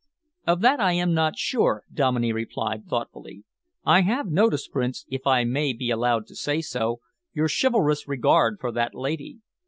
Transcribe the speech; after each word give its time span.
"Of 0.47 0.61
that 0.61 0.79
I 0.79 0.93
am 0.93 1.13
not 1.13 1.37
sure," 1.37 1.83
Dominey 1.93 2.33
replied 2.33 2.87
thoughtfully. 2.87 3.43
"I 3.85 4.01
have 4.01 4.25
noticed, 4.31 4.71
Prince, 4.71 5.05
if 5.09 5.27
I 5.27 5.43
may 5.43 5.73
be 5.73 5.91
allowed 5.91 6.25
to 6.29 6.35
say 6.35 6.59
so, 6.59 7.01
your 7.33 7.47
chivalrous 7.47 8.07
regard 8.07 8.57
for 8.59 8.71
that 8.71 8.95
lady. 8.95 9.41